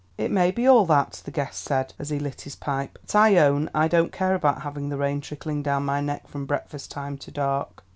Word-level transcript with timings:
"It 0.17 0.31
may 0.31 0.49
be 0.49 0.65
all 0.65 0.87
that," 0.87 1.21
the 1.25 1.29
guest 1.29 1.63
said, 1.63 1.93
as 1.99 2.09
he 2.09 2.17
lit 2.17 2.41
his 2.41 2.55
pipe; 2.55 2.97
"but 3.03 3.13
I 3.13 3.37
own 3.37 3.69
I 3.71 3.87
don't 3.87 4.11
care 4.11 4.33
about 4.33 4.63
having 4.63 4.89
the 4.89 4.97
rain 4.97 5.21
trickling 5.21 5.61
down 5.61 5.85
my 5.85 6.01
neck 6.01 6.27
from 6.27 6.47
breakfast 6.47 6.89
time 6.89 7.19
to 7.19 7.29
dark." 7.29 7.83